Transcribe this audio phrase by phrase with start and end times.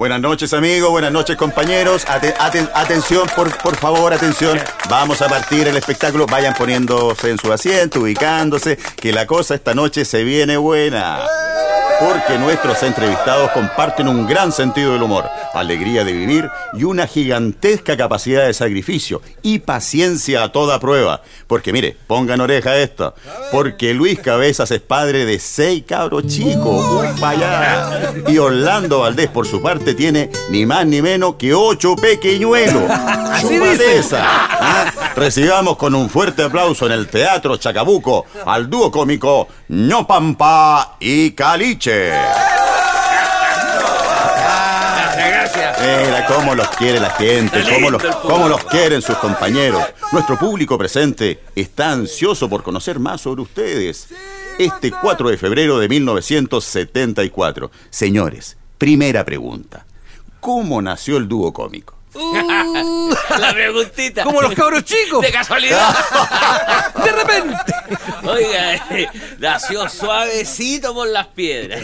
[0.00, 2.06] Buenas noches amigos, buenas noches compañeros.
[2.08, 4.58] Ate- aten- atención, por, por favor, atención.
[4.88, 6.24] Vamos a partir el espectáculo.
[6.24, 11.20] Vayan poniéndose en su asiento, ubicándose, que la cosa esta noche se viene buena.
[12.00, 17.96] Porque nuestros entrevistados comparten un gran sentido del humor, alegría de vivir y una gigantesca
[17.96, 21.22] capacidad de sacrificio y paciencia a toda prueba.
[21.46, 23.14] Porque mire, pongan oreja a esto.
[23.52, 27.06] Porque Luis Cabezas es padre de seis cabros chicos.
[28.28, 32.90] Y Orlando Valdés, por su parte, tiene ni más ni menos que ocho pequeñuelos.
[32.90, 34.92] Así esa, ¿ah?
[35.16, 41.89] Recibamos con un fuerte aplauso en el Teatro Chacabuco al dúo cómico Ñopampa y Caliche.
[45.80, 49.82] Mira cómo los quiere la gente, cómo los, cómo los quieren sus compañeros.
[50.12, 54.08] Nuestro público presente está ansioso por conocer más sobre ustedes.
[54.58, 57.70] Este 4 de febrero de 1974.
[57.88, 59.86] Señores, primera pregunta.
[60.40, 61.99] ¿Cómo nació el dúo cómico?
[63.38, 64.24] La preguntita.
[64.24, 65.22] Como los cabros chicos.
[65.22, 65.94] De casualidad.
[67.04, 67.56] De repente.
[68.24, 69.08] Oiga, eh,
[69.38, 71.80] nació suavecito por las piedras.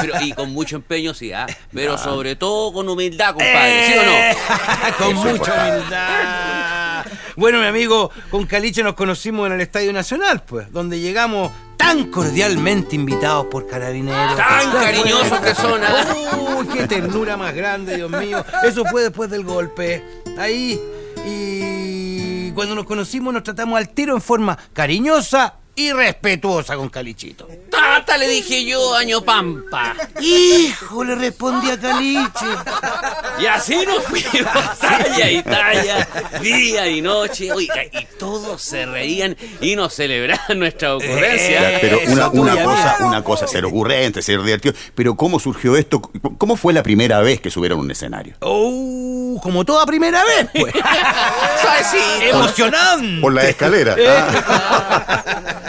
[0.00, 1.46] Pero, y con mucho empeño, sí, ¿ah?
[1.72, 3.86] Pero sobre todo con humildad, compadre.
[3.86, 4.96] ¿Sí o no?
[4.98, 7.06] Con Eso es mucha humildad.
[7.36, 11.52] Bueno, mi amigo, con Caliche nos conocimos en el Estadio Nacional, pues, donde llegamos
[11.86, 14.36] tan cordialmente invitados por carabineros.
[14.36, 16.56] Tan cariñosos que son, ¿ah?
[16.58, 18.44] Uy, qué ternura más grande, Dios mío.
[18.64, 20.02] Eso fue después del golpe.
[20.36, 20.80] Ahí.
[21.24, 27.46] Y cuando nos conocimos nos tratamos al tiro en forma cariñosa y respetuosa con Calichito.
[27.70, 29.94] Tata le dije yo, año pampa.
[30.20, 32.46] Hijo, le respondí a Caliche.
[33.38, 36.08] Y así nos fuimos, talla y talla,
[36.40, 37.52] día y noche.
[37.52, 41.72] Oiga, y todos se reían y nos celebraban nuestra ocurrencia.
[41.72, 42.00] Ya, pero
[42.32, 44.74] una, cosa, una cosa, ser ocurrente, ser divertido.
[44.94, 46.00] Pero ¿cómo surgió esto?
[46.38, 48.36] ¿Cómo fue la primera vez que subieron a un escenario?
[48.40, 50.72] Oh, como toda primera vez, pues.
[51.60, 52.38] Suavecito.
[52.38, 53.20] Emocionante.
[53.20, 53.94] Por la escalera.
[54.08, 55.65] Ah.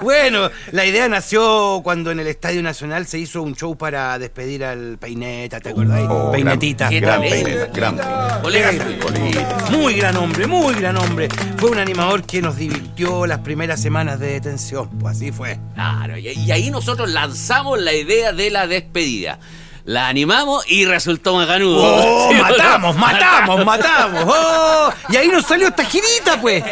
[0.00, 4.64] Bueno, la idea nació cuando en el Estadio Nacional se hizo un show para despedir
[4.64, 6.06] al Peineta, ¿te acordáis?
[6.08, 6.88] Oh, Peinetita.
[6.90, 8.40] Gran peineta, gran peineta.
[8.42, 9.40] Colega suyo.
[9.70, 11.28] Muy gran hombre, muy gran hombre.
[11.58, 14.88] Fue un animador que nos divirtió las primeras semanas de detención.
[14.98, 15.58] Pues así fue.
[15.74, 19.38] Claro, y ahí nosotros lanzamos la idea de la despedida.
[19.84, 21.82] La animamos y resultó macanudo.
[21.82, 22.28] ¡Oh!
[22.32, 22.50] ¿Sí o no?
[22.50, 24.24] ¡Matamos, matamos, matamos!
[24.26, 24.92] ¡Oh!
[25.08, 26.62] Y ahí nos salió esta girita, pues.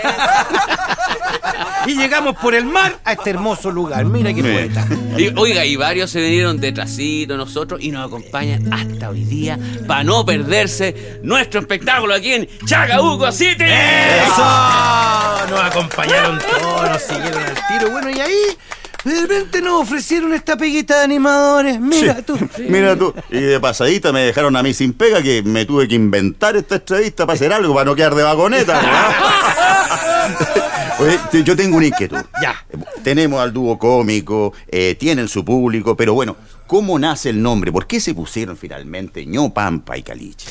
[1.86, 4.04] Y llegamos por el mar a este hermoso lugar.
[4.04, 4.86] Mira qué poeta.
[5.16, 9.58] Y, oiga, y varios se vinieron detrásito de nosotros y nos acompañan hasta hoy día
[9.86, 13.64] para no perderse nuestro espectáculo aquí en Chacabuco City.
[13.64, 14.44] ¡Eso!
[15.50, 17.90] Nos acompañaron todos, nos siguieron al tiro.
[17.90, 18.42] Bueno, y ahí,
[19.08, 21.80] de repente nos ofrecieron esta peguita de animadores.
[21.80, 22.22] Mira Sí.
[22.22, 22.38] tú.
[22.68, 23.14] Mira tú.
[23.30, 26.76] Y de pasadita me dejaron a mí sin pega que me tuve que inventar esta
[26.76, 28.80] entrevista para hacer algo, para no quedar de vagoneta.
[31.00, 32.18] Oye, yo tengo una inquietud.
[32.42, 32.56] Ya.
[33.02, 36.36] Tenemos al dúo cómico, eh, tienen su público, pero bueno,
[36.66, 37.72] ¿cómo nace el nombre?
[37.72, 40.50] ¿Por qué se pusieron finalmente Ño Pampa y Caliche?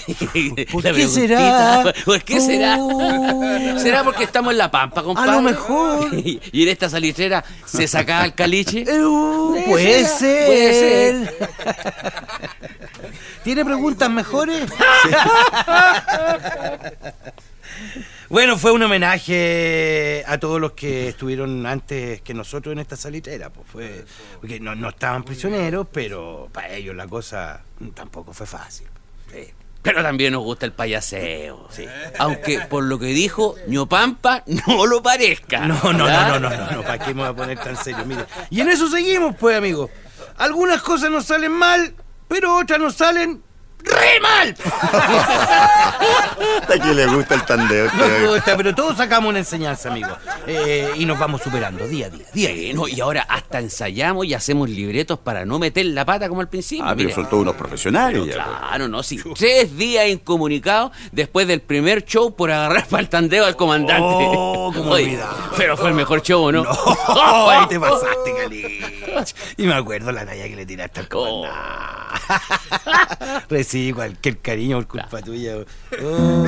[0.72, 1.94] ¿Por qué será?
[2.06, 2.78] ¿Por qué será?
[2.80, 3.80] Oh.
[3.80, 5.32] ¿Será porque estamos en La Pampa, compadre?
[5.32, 6.08] A lo mejor.
[6.52, 8.84] Y en esta salitrera se sacaba el caliche.
[9.02, 10.46] Uh, puede ser.
[10.48, 11.30] puede
[13.44, 14.70] ¿Tiene preguntas mejores?
[18.30, 23.50] Bueno, fue un homenaje a todos los que estuvieron antes que nosotros en esta salitera.
[23.50, 24.06] Pues fue,
[24.42, 27.62] porque no, no estaban prisioneros, pero para ellos la cosa
[27.94, 28.88] tampoco fue fácil.
[29.32, 29.54] Sí.
[29.82, 31.70] Pero también nos gusta el payaseo.
[32.20, 35.66] Aunque por lo que dijo Ñopampa no lo parezca.
[35.66, 38.06] No, no, no, no, no, no, no, ¿para qué me voy a poner tan serio?
[38.06, 38.26] Mire.
[38.50, 39.90] Y en eso seguimos, pues, amigos.
[40.36, 41.96] Algunas cosas nos salen mal,
[42.28, 43.42] pero otras nos salen
[43.84, 44.56] re mal.
[46.68, 47.86] ¿A quién le gusta el tandeo?
[47.94, 50.18] Nos gusta, pero todos sacamos una enseñanza, amigos.
[50.46, 52.26] Eh, y nos vamos superando día a día.
[52.34, 52.74] Día a día.
[52.74, 56.50] No, y ahora hasta ensayamos y hacemos libretos para no meter la pata como al
[56.50, 56.86] principio.
[56.88, 58.22] Ah, pero son todos unos profesionales.
[58.24, 58.58] Pero ya, pues.
[58.60, 59.20] claro, no, sí.
[59.38, 64.04] Tres días incomunicados después del primer show por agarrar para el tandeo al comandante.
[64.04, 65.30] Oh, cómo Oye, olvidar.
[65.56, 66.64] Pero fue el mejor show, ¿no?
[66.64, 68.84] No, ahí te pasaste, Calich.
[69.58, 71.44] Y me acuerdo la talla que le tiraste al Oh.
[71.44, 71.58] comandante.
[73.68, 75.58] Recibí cualquier cariño por culpa tuya.
[76.02, 76.44] Oh,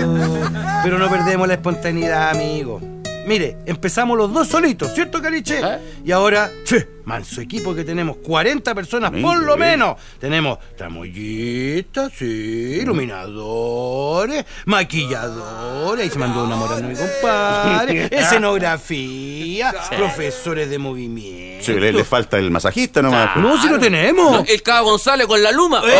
[0.83, 2.98] pero no perdemos la espontaneidad, amigo.
[3.25, 5.59] Mire, empezamos los dos solitos, ¿cierto, Caliche?
[5.59, 5.79] ¿Eh?
[6.05, 9.97] Y ahora, che, manso equipo que tenemos 40 personas por lo menos.
[10.19, 20.79] Tenemos tramoyistas, sí, iluminadores, maquilladores, ahí se mandó una morando mi compadre, escenografía, profesores de
[20.79, 21.65] movimiento.
[21.65, 23.35] Sí, le, le falta el masajista nomás.
[23.37, 24.31] No, si lo tenemos.
[24.31, 25.81] No, el Cabo González con la luma.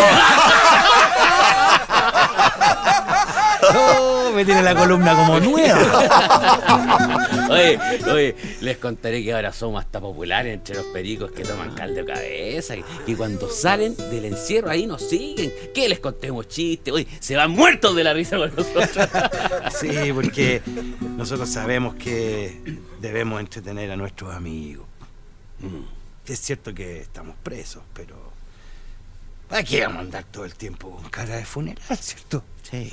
[3.71, 7.27] Oh, me tiene la columna como nueva.
[7.49, 11.95] Oye, oye, les contaré que ahora somos hasta populares entre los pericos que toman caldo
[11.95, 15.51] de cabeza y, y cuando salen del encierro ahí nos siguen.
[15.73, 16.93] Que les contemos chistes.
[16.93, 19.09] Oye, se van muertos de la risa con nosotros.
[19.79, 20.61] Sí, porque
[21.17, 24.85] nosotros sabemos que debemos entretener a nuestros amigos.
[25.59, 26.31] Mm.
[26.31, 28.15] Es cierto que estamos presos, pero
[29.51, 32.43] aquí vamos a andar todo el tiempo con cara de funeral, ¿cierto?
[32.69, 32.89] Sí.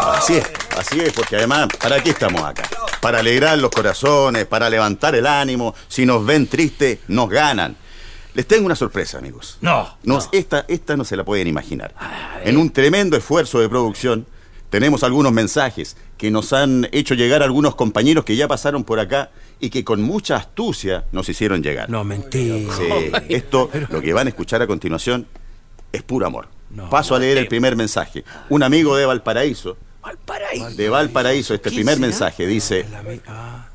[0.00, 2.68] Así es, así es, porque además, ¿para qué estamos acá?
[3.00, 5.74] Para alegrar los corazones, para levantar el ánimo.
[5.88, 7.76] Si nos ven tristes, nos ganan.
[8.34, 9.58] Les tengo una sorpresa, amigos.
[9.60, 11.94] No, Nos- Esta, esta no se la pueden imaginar.
[12.44, 14.26] En un tremendo esfuerzo de producción,
[14.70, 19.30] tenemos algunos mensajes que nos han hecho llegar algunos compañeros que ya pasaron por acá
[19.62, 21.88] y que con mucha astucia nos hicieron llegar.
[21.88, 22.74] no, mentira.
[22.76, 25.26] Sí, esto, lo que van a escuchar a continuación,
[25.92, 26.48] es puro amor.
[26.70, 26.90] No.
[26.90, 28.24] Paso a leer el primer mensaje.
[28.50, 30.70] Un amigo de Valparaíso, Valparaíso.
[30.70, 33.68] de Valparaíso, este primer mensaje dice, ami- ah,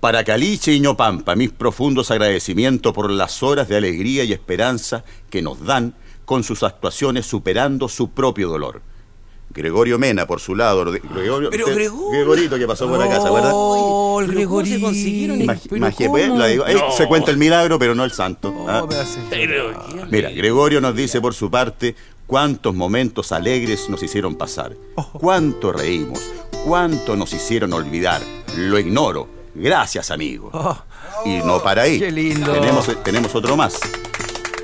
[0.00, 5.42] para Caliche y Ñopampa, mis profundos agradecimientos por las horas de alegría y esperanza que
[5.42, 8.80] nos dan con sus actuaciones superando su propio dolor.
[9.50, 10.84] Gregorio Mena, por su lado.
[10.84, 12.10] Gregorio, Pero Gregorio.
[12.10, 13.52] Gregorito que pasó por acá, ¿se acuerdan?
[13.54, 16.92] Oh, el ¿cómo se consiguieron magia, pues, la digo, ahí No.
[16.92, 18.54] se cuenta el milagro, pero no el santo.
[18.68, 18.86] ¿ah?
[19.30, 19.72] Pero.
[20.10, 21.94] Mira, Gregorio nos dice por su parte
[22.26, 24.76] cuántos momentos alegres nos hicieron pasar,
[25.12, 26.20] cuánto reímos,
[26.64, 28.20] cuánto nos hicieron olvidar.
[28.56, 29.28] Lo ignoro.
[29.54, 30.50] Gracias, amigo.
[30.52, 30.76] Oh,
[31.24, 31.98] Y no para ahí.
[31.98, 32.52] Qué lindo.
[32.52, 33.80] Tenemos, tenemos otro más.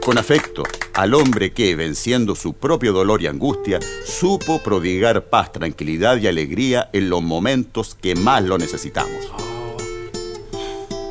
[0.05, 6.19] Con afecto, al hombre que, venciendo su propio dolor y angustia, supo prodigar paz, tranquilidad
[6.19, 9.33] y alegría en los momentos que más lo necesitamos.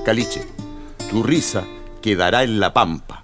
[0.06, 0.44] Caliche,
[1.10, 1.64] tu risa
[2.04, 3.24] quedará en la pampa.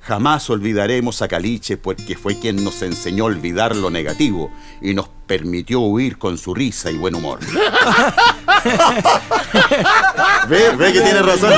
[0.00, 5.08] Jamás olvidaremos a Caliche porque fue quien nos enseñó a olvidar lo negativo y nos
[5.26, 7.40] permitió huir con su risa y buen humor.
[10.48, 11.52] ve, ve que tiene razón.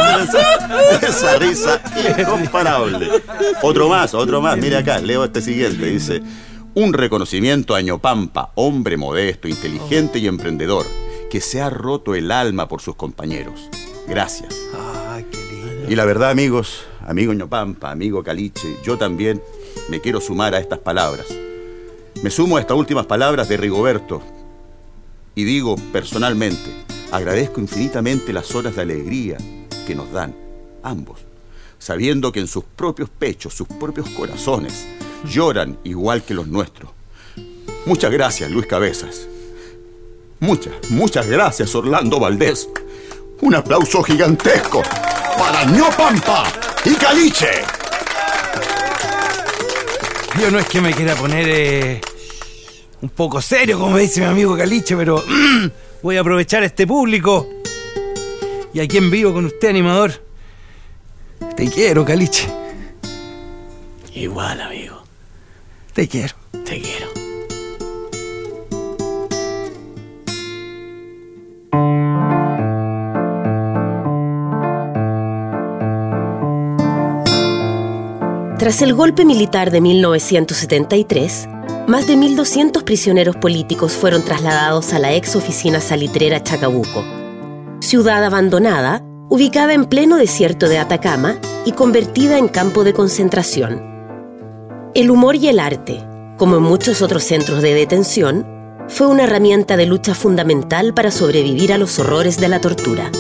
[1.03, 1.81] Esa risa
[2.19, 3.09] incomparable.
[3.63, 4.57] Otro más, otro más.
[4.57, 5.87] Mire acá, leo este siguiente.
[5.87, 6.23] Dice,
[6.75, 10.87] un reconocimiento a Ñopampa, hombre modesto, inteligente y emprendedor,
[11.31, 13.69] que se ha roto el alma por sus compañeros.
[14.09, 14.55] Gracias.
[15.09, 15.91] Ay, qué lindo.
[15.91, 19.43] Y la verdad, amigos, amigo Ñopampa, amigo Caliche, yo también
[19.89, 21.27] me quiero sumar a estas palabras.
[22.23, 24.23] Me sumo a estas últimas palabras de Rigoberto
[25.35, 26.71] y digo personalmente,
[27.15, 29.39] agradezco infinitamente las horas de alegría
[29.87, 30.35] que nos dan,
[30.83, 31.21] ambos,
[31.79, 34.85] sabiendo que en sus propios pechos, sus propios corazones,
[35.25, 36.91] lloran igual que los nuestros.
[37.87, 39.29] Muchas gracias, Luis Cabezas.
[40.41, 42.69] Muchas, muchas gracias, Orlando Valdés.
[43.43, 44.83] Un aplauso gigantesco
[45.39, 46.45] para Ñopampa
[46.85, 47.63] y Caliche.
[50.41, 52.01] Yo no es que me quiera poner eh,
[53.05, 55.23] un poco serio, como dice mi amigo Caliche, pero
[56.03, 57.47] voy a aprovechar este público.
[58.73, 60.25] Y aquí en vivo con usted, animador.
[61.55, 62.49] Te quiero, Caliche.
[64.15, 65.03] Igual, amigo.
[65.93, 66.35] Te quiero.
[66.65, 67.09] Te quiero.
[78.59, 81.49] Tras el golpe militar de 1973,
[81.87, 87.05] más de 1.200 prisioneros políticos fueron trasladados a la ex oficina salitrera Chacabuco,
[87.81, 93.83] ciudad abandonada, ubicada en pleno desierto de Atacama y convertida en campo de concentración.
[94.95, 96.03] El humor y el arte,
[96.39, 98.47] como en muchos otros centros de detención,
[98.89, 103.11] fue una herramienta de lucha fundamental para sobrevivir a los horrores de la tortura.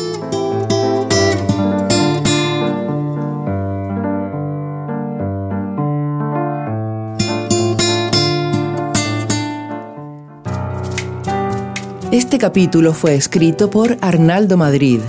[12.14, 15.00] Este capítulo fue escrito por Arnaldo Madrid,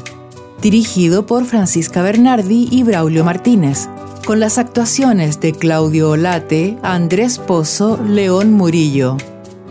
[0.59, 3.87] dirigido por Francisca Bernardi y Braulio Martínez,
[4.25, 9.17] con las actuaciones de Claudio Olate, Andrés Pozo, León Murillo.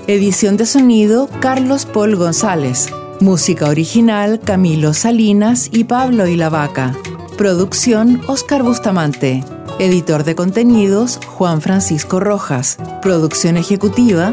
[0.07, 2.87] Edición de sonido Carlos Paul González.
[3.19, 6.95] Música original Camilo Salinas y Pablo y la Vaca.
[7.37, 9.43] Producción Oscar Bustamante.
[9.81, 12.79] Editor de contenidos Juan Francisco Rojas.
[13.03, 14.33] Producción ejecutiva